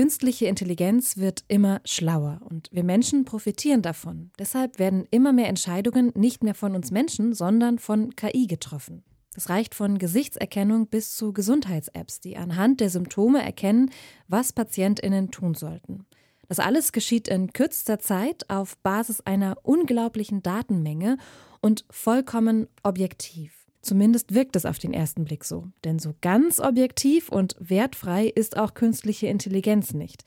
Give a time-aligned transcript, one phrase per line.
[0.00, 4.30] Künstliche Intelligenz wird immer schlauer und wir Menschen profitieren davon.
[4.38, 9.04] Deshalb werden immer mehr Entscheidungen nicht mehr von uns Menschen, sondern von KI getroffen.
[9.34, 13.90] Das reicht von Gesichtserkennung bis zu Gesundheits-Apps, die anhand der Symptome erkennen,
[14.26, 16.06] was Patientinnen tun sollten.
[16.48, 21.18] Das alles geschieht in kürzester Zeit auf Basis einer unglaublichen Datenmenge
[21.60, 23.59] und vollkommen objektiv.
[23.82, 25.68] Zumindest wirkt es auf den ersten Blick so.
[25.84, 30.24] Denn so ganz objektiv und wertfrei ist auch künstliche Intelligenz nicht.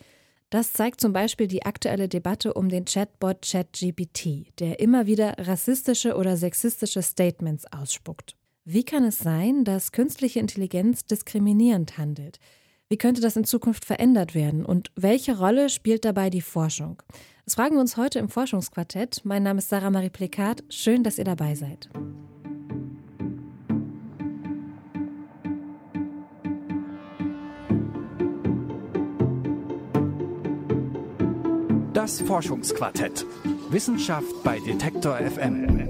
[0.50, 6.16] Das zeigt zum Beispiel die aktuelle Debatte um den Chatbot ChatGPT, der immer wieder rassistische
[6.16, 8.36] oder sexistische Statements ausspuckt.
[8.66, 12.39] Wie kann es sein, dass künstliche Intelligenz diskriminierend handelt?
[12.88, 14.64] Wie könnte das in Zukunft verändert werden?
[14.64, 17.02] Und welche Rolle spielt dabei die Forschung?
[17.46, 19.22] Das fragen wir uns heute im Forschungsquartett.
[19.25, 20.64] Mein Name ist Sarah Marie Plekat.
[20.70, 21.89] Schön, dass ihr dabei seid.
[32.03, 33.25] Das Forschungsquartett.
[33.69, 35.89] Wissenschaft bei Detektor FM.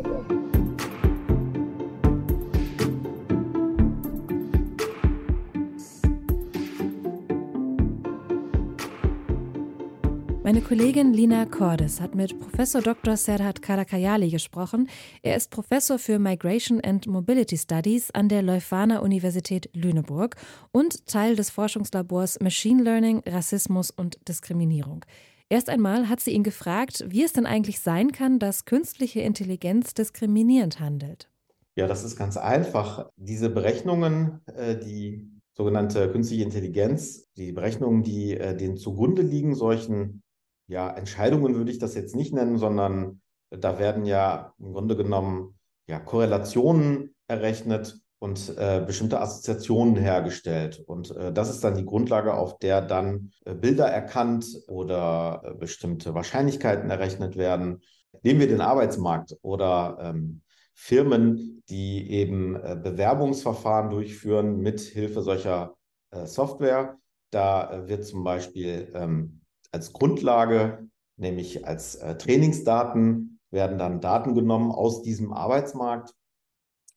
[10.43, 13.17] Meine Kollegin Lina Cordes hat mit Professor Dr.
[13.17, 14.87] Serhat Karakayali gesprochen.
[15.23, 20.35] Er ist Professor für Migration and Mobility Studies an der Leuphana Universität Lüneburg
[20.71, 25.03] und Teil des Forschungslabors Machine Learning, Rassismus und Diskriminierung.
[25.49, 29.93] Erst einmal hat sie ihn gefragt, wie es denn eigentlich sein kann, dass künstliche Intelligenz
[29.93, 31.29] diskriminierend handelt.
[31.75, 33.09] Ja, das ist ganz einfach.
[33.17, 40.23] Diese Berechnungen, äh, die sogenannte künstliche Intelligenz, die Berechnungen, die äh, denen zugrunde liegen, solchen
[40.67, 45.59] ja, Entscheidungen würde ich das jetzt nicht nennen, sondern da werden ja im Grunde genommen
[45.87, 50.81] ja, Korrelationen errechnet und äh, bestimmte Assoziationen hergestellt.
[50.87, 55.53] Und äh, das ist dann die Grundlage, auf der dann äh, Bilder erkannt oder äh,
[55.55, 57.81] bestimmte Wahrscheinlichkeiten errechnet werden.
[58.21, 60.41] Nehmen wir den Arbeitsmarkt oder ähm,
[60.73, 65.75] Firmen, die eben äh, Bewerbungsverfahren durchführen mit Hilfe solcher
[66.11, 66.97] äh, Software.
[67.29, 69.41] Da wird zum Beispiel ähm,
[69.73, 70.87] als Grundlage,
[71.17, 76.13] nämlich als Trainingsdaten, werden dann Daten genommen aus diesem Arbeitsmarkt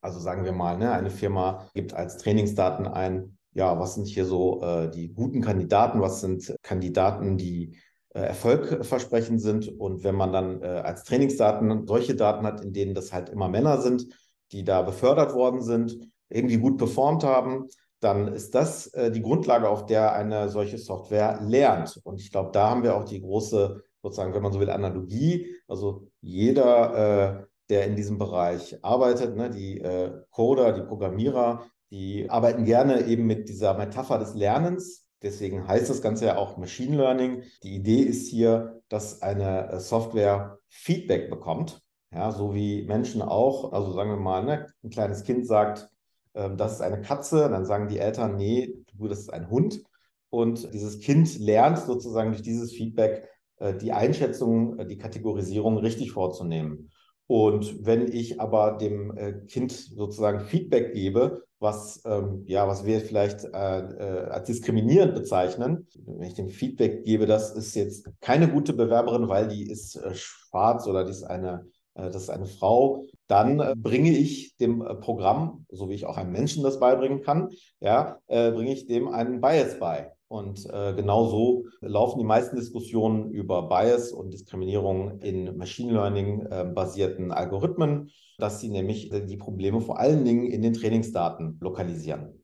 [0.06, 4.24] also sagen wir mal, ne, eine Firma gibt als Trainingsdaten ein, ja, was sind hier
[4.24, 7.76] so äh, die guten Kandidaten, was sind Kandidaten, die
[8.14, 9.68] äh, erfolgversprechend sind.
[9.80, 13.48] Und wenn man dann äh, als Trainingsdaten solche Daten hat, in denen das halt immer
[13.48, 14.06] Männer sind,
[14.52, 17.66] die da befördert worden sind, irgendwie gut performt haben,
[17.98, 21.98] dann ist das äh, die Grundlage, auf der eine solche Software lernt.
[22.04, 25.52] Und ich glaube, da haben wir auch die große, sozusagen, wenn man so will, Analogie.
[25.66, 29.36] Also jeder äh, der in diesem Bereich arbeitet.
[29.36, 29.50] Ne?
[29.50, 35.06] Die äh, Coder, die Programmierer, die arbeiten gerne eben mit dieser Metapher des Lernens.
[35.22, 37.42] Deswegen heißt das Ganze ja auch Machine Learning.
[37.62, 41.82] Die Idee ist hier, dass eine äh, Software Feedback bekommt.
[42.12, 45.88] Ja, so wie Menschen auch, also sagen wir mal, ne, ein kleines Kind sagt,
[46.34, 49.82] äh, das ist eine Katze, dann sagen die Eltern, nee, du, das ist ein Hund.
[50.30, 53.28] Und dieses Kind lernt sozusagen durch dieses Feedback
[53.58, 56.90] äh, die Einschätzung, äh, die Kategorisierung richtig vorzunehmen.
[57.26, 63.00] Und wenn ich aber dem äh, Kind sozusagen Feedback gebe, was, ähm, ja, was wir
[63.00, 68.48] vielleicht äh, äh, als diskriminierend bezeichnen, wenn ich dem Feedback gebe, das ist jetzt keine
[68.48, 72.46] gute Bewerberin, weil die ist äh, schwarz oder die ist eine, äh, das ist eine
[72.46, 77.48] Frau, dann bringe ich dem Programm, so wie ich auch einem Menschen das beibringen kann,
[77.80, 80.15] ja, bringe ich dem einen Bias bei.
[80.28, 87.30] Und äh, genau so laufen die meisten Diskussionen über Bias und Diskriminierung in Machine Learning-basierten
[87.30, 92.42] äh, Algorithmen, dass sie nämlich die Probleme vor allen Dingen in den Trainingsdaten lokalisieren.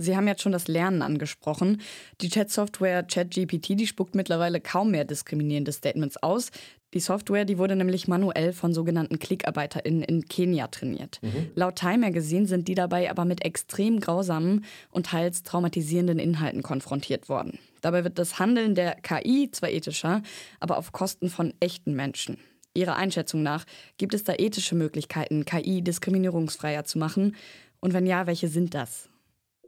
[0.00, 1.82] Sie haben jetzt schon das Lernen angesprochen.
[2.22, 6.50] Die Chat-Software ChatGPT, die spuckt mittlerweile kaum mehr diskriminierende Statements aus.
[6.92, 11.20] Die Software, die wurde nämlich manuell von sogenannten KlickarbeiterInnen in Kenia trainiert.
[11.22, 11.50] Mhm.
[11.54, 17.28] Laut Time Magazine sind die dabei aber mit extrem grausamen und teils traumatisierenden Inhalten konfrontiert
[17.28, 17.58] worden.
[17.80, 20.22] Dabei wird das Handeln der KI zwar ethischer,
[20.58, 22.38] aber auf Kosten von echten Menschen.
[22.74, 23.64] Ihrer Einschätzung nach,
[23.96, 27.36] gibt es da ethische Möglichkeiten, KI diskriminierungsfreier zu machen?
[27.80, 29.10] Und wenn ja, welche sind das?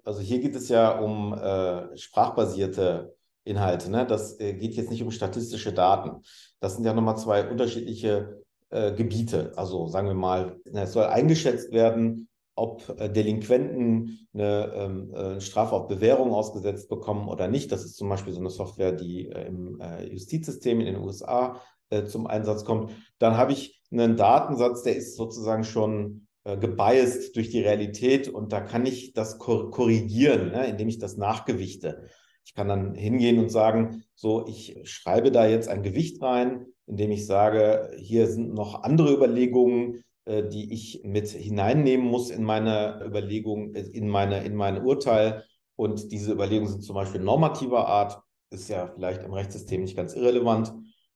[0.05, 3.91] also hier geht es ja um äh, sprachbasierte Inhalte.
[3.91, 4.07] Ne?
[4.07, 6.23] Das äh, geht jetzt nicht um statistische Daten.
[6.61, 9.53] Das sind ja nochmal zwei unterschiedliche äh, Gebiete.
[9.57, 15.75] Also sagen wir mal, es soll eingeschätzt werden, ob äh, Delinquenten eine, ähm, eine Strafe
[15.75, 17.73] auf Bewährung ausgesetzt bekommen oder nicht.
[17.73, 21.61] Das ist zum Beispiel so eine Software, die äh, im äh, Justizsystem in den USA
[22.07, 22.91] zum Einsatz kommt.
[23.19, 28.53] Dann habe ich einen Datensatz, der ist sozusagen schon äh, gebiased durch die Realität und
[28.53, 32.09] da kann ich das korrigieren, ne, indem ich das nachgewichte.
[32.45, 37.11] Ich kann dann hingehen und sagen, so, ich schreibe da jetzt ein Gewicht rein, indem
[37.11, 43.03] ich sage, hier sind noch andere Überlegungen, äh, die ich mit hineinnehmen muss in meine
[43.05, 45.45] Überlegung, in meine, in mein Urteil.
[45.77, 50.15] Und diese Überlegungen sind zum Beispiel normativer Art, ist ja vielleicht im Rechtssystem nicht ganz
[50.15, 50.73] irrelevant.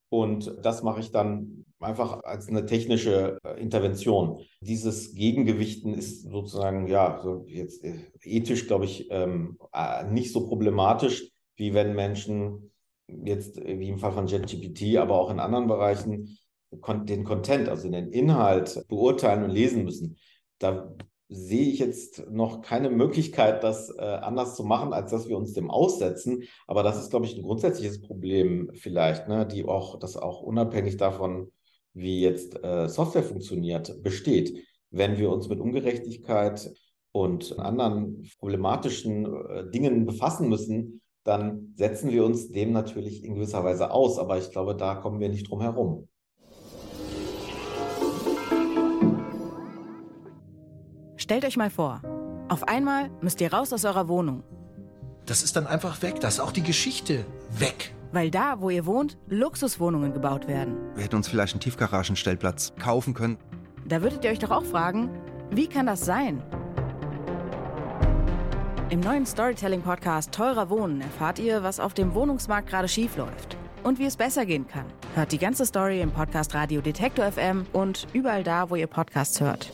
[0.08, 4.40] Und das mache ich dann einfach als eine technische äh, Intervention.
[4.60, 10.46] Dieses Gegengewichten ist sozusagen, ja, so jetzt äh, ethisch, glaube ich, ähm, äh, nicht so
[10.46, 12.72] problematisch, wie wenn Menschen
[13.08, 16.38] jetzt, wie im Fall von JetGPT, aber auch in anderen Bereichen,
[16.72, 20.18] den Content, also den Inhalt beurteilen und lesen müssen.
[20.58, 20.92] Da
[21.28, 25.70] sehe ich jetzt noch keine Möglichkeit, das anders zu machen, als dass wir uns dem
[25.70, 26.42] aussetzen.
[26.66, 30.96] Aber das ist, glaube ich, ein grundsätzliches Problem vielleicht, ne, die auch, das auch unabhängig
[30.96, 31.52] davon,
[31.96, 34.62] wie jetzt äh, Software funktioniert, besteht.
[34.90, 36.70] Wenn wir uns mit Ungerechtigkeit
[37.12, 43.64] und anderen problematischen äh, Dingen befassen müssen, dann setzen wir uns dem natürlich in gewisser
[43.64, 44.18] Weise aus.
[44.18, 46.08] Aber ich glaube, da kommen wir nicht drum herum.
[51.16, 52.02] Stellt euch mal vor,
[52.48, 54.44] auf einmal müsst ihr raus aus eurer Wohnung.
[55.24, 57.24] Das ist dann einfach weg, da ist auch die Geschichte
[57.58, 57.94] weg.
[58.16, 60.74] Weil da, wo ihr wohnt, Luxuswohnungen gebaut werden.
[60.94, 63.36] Wir hätten uns vielleicht einen Tiefgaragenstellplatz kaufen können.
[63.86, 65.10] Da würdet ihr euch doch auch fragen,
[65.50, 66.42] wie kann das sein?
[68.88, 73.98] Im neuen Storytelling-Podcast Teurer Wohnen erfahrt ihr, was auf dem Wohnungsmarkt gerade schief läuft und
[73.98, 74.86] wie es besser gehen kann.
[75.14, 79.42] Hört die ganze Story im Podcast Radio Detektor FM und überall da, wo ihr Podcasts
[79.42, 79.70] hört.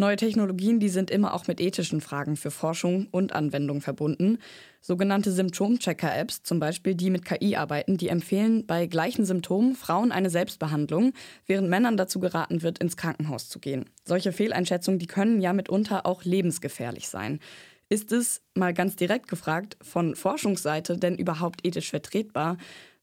[0.00, 4.38] Neue Technologien, die sind immer auch mit ethischen Fragen für Forschung und Anwendung verbunden.
[4.80, 10.30] Sogenannte Symptomchecker-Apps, zum Beispiel die mit KI arbeiten, die empfehlen bei gleichen Symptomen Frauen eine
[10.30, 11.14] Selbstbehandlung,
[11.46, 13.86] während Männern dazu geraten wird, ins Krankenhaus zu gehen.
[14.04, 17.40] Solche Fehleinschätzungen, die können ja mitunter auch lebensgefährlich sein.
[17.88, 22.56] Ist es, mal ganz direkt gefragt, von Forschungsseite denn überhaupt ethisch vertretbar,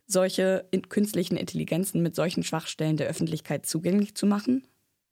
[0.07, 4.63] solche künstlichen Intelligenzen mit solchen Schwachstellen der Öffentlichkeit zugänglich zu machen?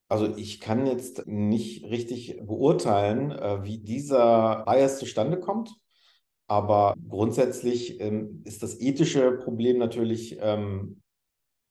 [0.09, 5.75] Also ich kann jetzt nicht richtig beurteilen, äh, wie dieser Bias zustande kommt.
[6.47, 11.01] Aber grundsätzlich ähm, ist das ethische Problem natürlich ähm,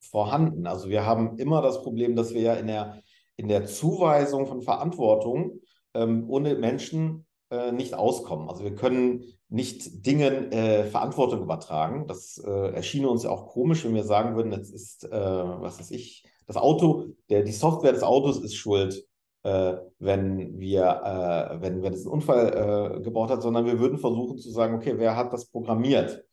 [0.00, 0.66] vorhanden.
[0.66, 3.02] Also wir haben immer das Problem, dass wir ja in der,
[3.36, 5.60] in der Zuweisung von Verantwortung
[5.94, 8.48] ähm, ohne Menschen äh, nicht auskommen.
[8.48, 12.06] Also wir können nicht Dingen äh, Verantwortung übertragen.
[12.06, 15.78] Das äh, erschien uns ja auch komisch, wenn wir sagen würden, jetzt ist, äh, was
[15.78, 19.06] weiß ich, das Auto, der, die Software des Autos ist schuld,
[19.44, 23.98] äh, wenn wir, äh, wenn, wenn es einen Unfall äh, gebaut hat, sondern wir würden
[23.98, 26.24] versuchen zu sagen, okay, wer hat das programmiert?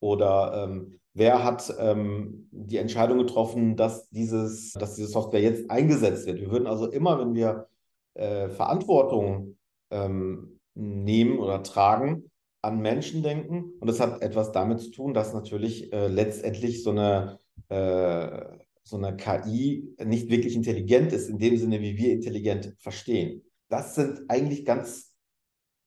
[0.00, 6.26] Oder ähm, wer hat ähm, die Entscheidung getroffen, dass, dieses, dass diese Software jetzt eingesetzt
[6.26, 6.40] wird?
[6.40, 7.68] Wir würden also immer, wenn wir
[8.14, 9.56] äh, Verantwortung
[9.90, 12.30] ähm, nehmen oder tragen,
[12.62, 13.72] an Menschen denken.
[13.80, 17.38] Und das hat etwas damit zu tun, dass natürlich äh, letztendlich so eine
[17.68, 23.42] äh, so eine KI nicht wirklich intelligent ist, in dem Sinne, wie wir intelligent verstehen.
[23.68, 25.12] Das sind eigentlich ganz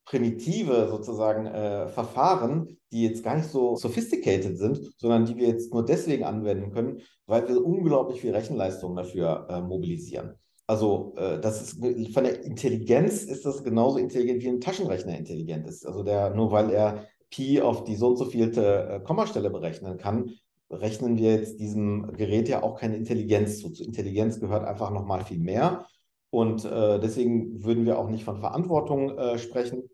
[0.04, 5.72] primitive sozusagen äh, Verfahren, die jetzt gar nicht so sophisticated sind, sondern die wir jetzt
[5.72, 10.34] nur deswegen anwenden können, weil wir unglaublich viel Rechenleistung dafür äh, mobilisieren.
[10.66, 15.66] Also äh, das ist von der Intelligenz ist das genauso intelligent wie ein Taschenrechner intelligent
[15.66, 15.86] ist.
[15.86, 19.96] Also der nur weil er Pi auf die so und so vielte äh, Kommastelle berechnen
[19.96, 20.34] kann,
[20.70, 23.70] rechnen wir jetzt diesem Gerät ja auch keine Intelligenz zu.
[23.70, 25.86] Zu Intelligenz gehört einfach nochmal viel mehr.
[26.30, 29.90] Und äh, deswegen würden wir auch nicht von Verantwortung äh, sprechen.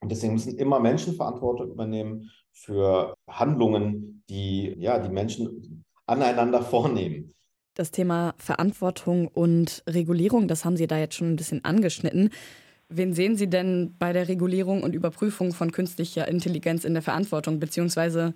[0.00, 7.34] Und deswegen müssen immer Menschen Verantwortung übernehmen für Handlungen, die ja die Menschen aneinander vornehmen.
[7.74, 12.30] Das Thema Verantwortung und Regulierung, das haben Sie da jetzt schon ein bisschen angeschnitten.
[12.90, 17.58] Wen sehen Sie denn bei der Regulierung und Überprüfung von künstlicher Intelligenz in der Verantwortung,
[17.58, 18.34] beziehungsweise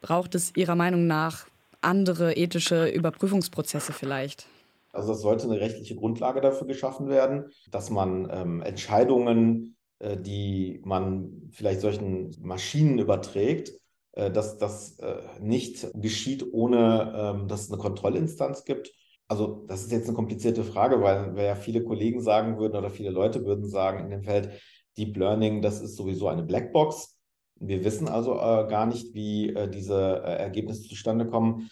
[0.00, 1.46] braucht es Ihrer Meinung nach
[1.80, 4.46] andere ethische Überprüfungsprozesse vielleicht?
[4.92, 10.80] Also es sollte eine rechtliche Grundlage dafür geschaffen werden, dass man ähm, Entscheidungen, äh, die
[10.84, 13.72] man vielleicht solchen Maschinen überträgt,
[14.12, 18.92] äh, dass das äh, nicht geschieht, ohne ähm, dass es eine Kontrollinstanz gibt.
[19.28, 22.90] Also das ist jetzt eine komplizierte Frage, weil, weil ja viele Kollegen sagen würden oder
[22.90, 24.50] viele Leute würden sagen in dem Feld,
[24.96, 27.17] Deep Learning, das ist sowieso eine Blackbox.
[27.60, 31.70] Wir wissen also äh, gar nicht, wie äh, diese äh, Ergebnisse zustande kommen.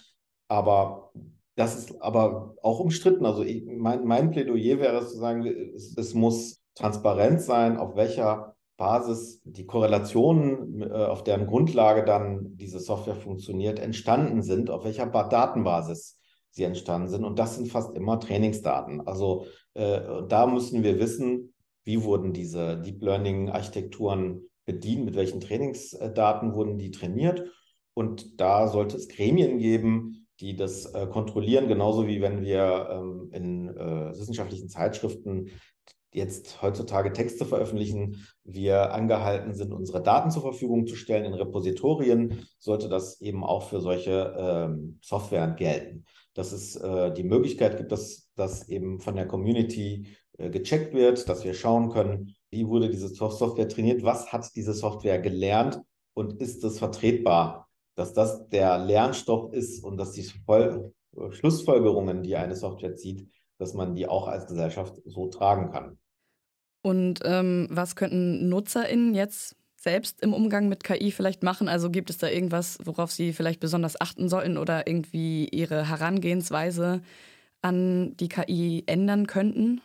[0.48, 1.12] Aber
[1.56, 3.24] das ist aber auch umstritten.
[3.24, 7.96] Also ich, mein, mein, Plädoyer wäre es zu sagen, es, es, muss transparent sein, auf
[7.96, 14.84] welcher Basis die Korrelationen, äh, auf deren Grundlage dann diese Software funktioniert, entstanden sind, auf
[14.84, 17.24] welcher Datenbasis sie entstanden sind.
[17.24, 19.06] Und das sind fast immer Trainingsdaten.
[19.06, 26.54] Also äh, da müssen wir wissen, wie wurden diese Deep Learning-Architekturen bedient, mit welchen Trainingsdaten
[26.54, 27.50] wurden die trainiert.
[27.94, 33.30] Und da sollte es Gremien geben, die das äh, kontrollieren, genauso wie wenn wir ähm,
[33.32, 35.50] in äh, wissenschaftlichen Zeitschriften
[36.12, 42.46] jetzt heutzutage Texte veröffentlichen, wir angehalten sind, unsere Daten zur Verfügung zu stellen in Repositorien,
[42.58, 46.04] sollte das eben auch für solche ähm, Software gelten.
[46.34, 50.08] Dass es äh, die Möglichkeit gibt, dass das eben von der Community
[50.38, 54.72] äh, gecheckt wird, dass wir schauen können, wie wurde diese Software trainiert, was hat diese
[54.72, 55.80] Software gelernt
[56.14, 60.92] und ist es vertretbar, dass das der Lernstoff ist und dass die Voll
[61.30, 65.98] Schlussfolgerungen, die eine Software zieht, dass man die auch als Gesellschaft so tragen kann.
[66.82, 71.68] Und ähm, was könnten NutzerInnen jetzt selbst im Umgang mit KI vielleicht machen?
[71.68, 77.02] Also gibt es da irgendwas, worauf sie vielleicht besonders achten sollten oder irgendwie ihre Herangehensweise
[77.62, 79.80] an die KI ändern könnten?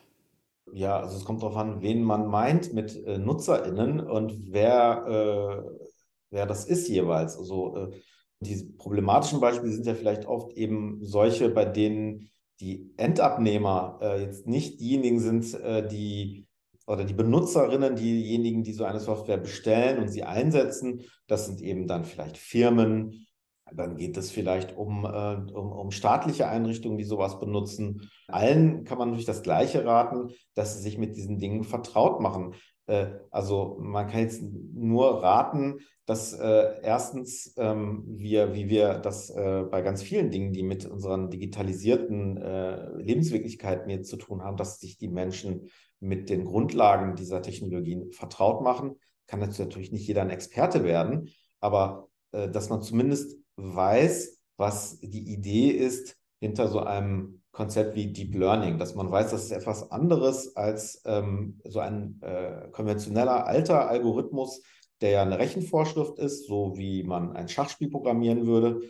[0.73, 5.87] Ja, also es kommt darauf an, wen man meint mit äh, NutzerInnen und wer, äh,
[6.29, 7.37] wer das ist jeweils.
[7.37, 8.01] Also äh,
[8.39, 14.47] diese problematischen Beispiele sind ja vielleicht oft eben solche, bei denen die Endabnehmer äh, jetzt
[14.47, 16.47] nicht diejenigen sind, äh, die
[16.87, 21.01] oder die Benutzerinnen, diejenigen, die so eine Software bestellen und sie einsetzen.
[21.27, 23.27] Das sind eben dann vielleicht Firmen,
[23.75, 28.09] dann geht es vielleicht um, äh, um, um, staatliche Einrichtungen, die sowas benutzen.
[28.27, 32.55] Allen kann man natürlich das Gleiche raten, dass sie sich mit diesen Dingen vertraut machen.
[32.87, 39.29] Äh, also man kann jetzt nur raten, dass äh, erstens ähm, wir, wie wir das
[39.29, 44.57] äh, bei ganz vielen Dingen, die mit unseren digitalisierten äh, Lebenswirklichkeiten jetzt zu tun haben,
[44.57, 48.95] dass sich die Menschen mit den Grundlagen dieser Technologien vertraut machen.
[49.27, 51.29] Kann natürlich nicht jeder ein Experte werden,
[51.61, 58.13] aber äh, dass man zumindest weiß, was die Idee ist hinter so einem Konzept wie
[58.13, 63.45] Deep Learning, dass man weiß, das ist etwas anderes als ähm, so ein äh, konventioneller
[63.45, 64.61] alter Algorithmus,
[65.01, 68.81] der ja eine Rechenvorschrift ist, so wie man ein Schachspiel programmieren würde.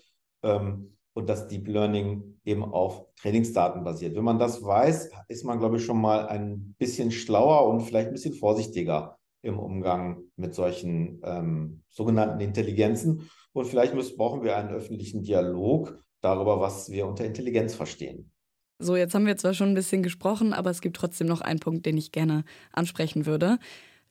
[0.44, 4.16] Ähm, und dass Deep Learning eben auf Trainingsdaten basiert.
[4.16, 8.08] Wenn man das weiß, ist man, glaube ich, schon mal ein bisschen schlauer und vielleicht
[8.08, 13.30] ein bisschen vorsichtiger im Umgang mit solchen ähm, sogenannten Intelligenzen.
[13.53, 18.31] Und vielleicht müssen, brauchen wir einen öffentlichen Dialog darüber, was wir unter Intelligenz verstehen.
[18.79, 21.60] So, jetzt haben wir zwar schon ein bisschen gesprochen, aber es gibt trotzdem noch einen
[21.60, 23.60] Punkt, den ich gerne ansprechen würde.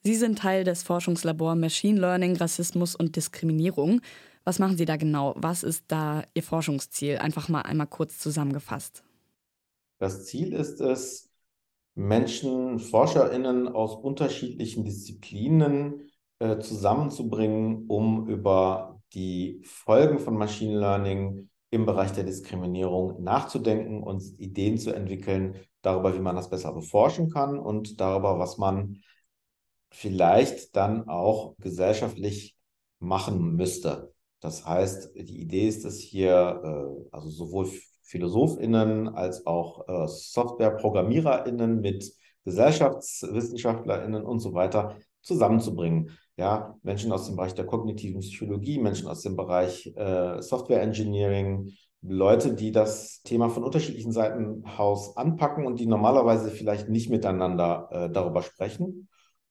[0.03, 4.01] Sie sind Teil des Forschungslabors Machine Learning, Rassismus und Diskriminierung.
[4.45, 5.35] Was machen Sie da genau?
[5.37, 7.19] Was ist da Ihr Forschungsziel?
[7.19, 9.03] Einfach mal einmal kurz zusammengefasst.
[9.99, 11.31] Das Ziel ist es,
[11.95, 21.87] Menschen, ForscherInnen aus unterschiedlichen Disziplinen äh, zusammenzubringen, um über die Folgen von Machine Learning im
[21.87, 27.59] Bereich der Diskriminierung nachzudenken und Ideen zu entwickeln darüber, wie man das besser beforschen kann
[27.59, 28.99] und darüber, was man
[29.91, 32.57] vielleicht dann auch gesellschaftlich
[32.99, 34.13] machen müsste.
[34.41, 37.69] Das heißt, die Idee ist es hier, äh, also sowohl
[38.03, 42.13] PhilosophInnen als auch äh, SoftwareprogrammiererInnen mit
[42.45, 46.19] GesellschaftswissenschaftlerInnen und so weiter zusammenzubringen.
[46.41, 51.71] Ja, Menschen aus dem Bereich der kognitiven Psychologie, Menschen aus dem Bereich äh, Software Engineering,
[52.01, 57.91] Leute, die das Thema von unterschiedlichen Seiten Haus anpacken und die normalerweise vielleicht nicht miteinander
[57.93, 59.09] äh, darüber sprechen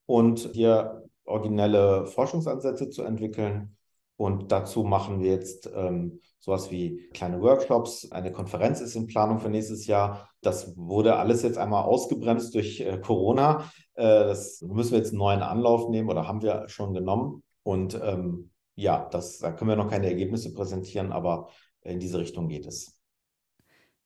[0.07, 3.77] und hier originelle Forschungsansätze zu entwickeln
[4.19, 8.11] und dazu machen wir jetzt ähm, sowas wie kleine Workshops.
[8.11, 10.29] Eine Konferenz ist in Planung für nächstes Jahr.
[10.41, 13.71] Das wurde alles jetzt einmal ausgebremst durch äh, Corona.
[13.99, 17.43] Äh, das müssen wir jetzt einen neuen Anlauf nehmen oder haben wir schon genommen.
[17.63, 21.49] Und ähm, ja, das, da können wir noch keine Ergebnisse präsentieren, aber
[21.81, 22.95] in diese Richtung geht es.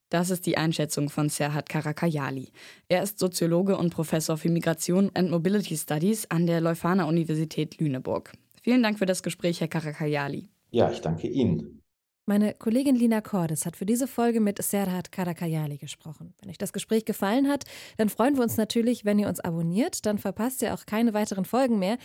[0.10, 2.52] Das ist die Einschätzung von Serhat Karakayali.
[2.88, 8.32] Er ist Soziologe und Professor für Migration and Mobility Studies an der Leuphana Universität Lüneburg.
[8.62, 10.50] Vielen Dank für das Gespräch, Herr Karakayali.
[10.72, 11.83] Ja, ich danke Ihnen.
[12.26, 16.34] Meine Kollegin Lina Cordes hat für diese Folge mit Serhat Karakayali gesprochen.
[16.40, 17.66] Wenn euch das Gespräch gefallen hat,
[17.98, 20.06] dann freuen wir uns natürlich, wenn ihr uns abonniert.
[20.06, 21.98] Dann verpasst ihr auch keine weiteren Folgen mehr.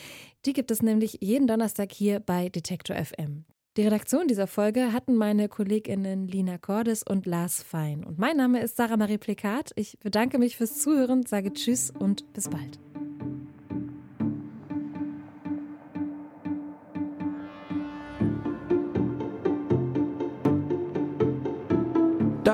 [0.45, 3.45] Die gibt es nämlich jeden Donnerstag hier bei Detektor FM.
[3.77, 8.03] Die Redaktion dieser Folge hatten meine KollegInnen Lina Cordes und Lars Fein.
[8.03, 9.71] Und mein Name ist Sarah Marie Plikat.
[9.77, 12.81] Ich bedanke mich fürs Zuhören, sage Tschüss und bis bald.